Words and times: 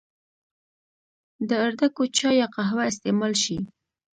د 1.49 1.49
ادرکو 1.65 2.03
چای 2.17 2.35
يا 2.41 2.47
قهوه 2.55 2.83
استعمال 2.91 3.33
شي 3.43 3.57